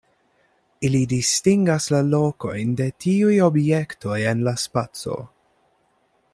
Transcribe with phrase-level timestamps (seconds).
[0.87, 5.23] Ili distingas la lokojn de tiuj objektoj en la spaco.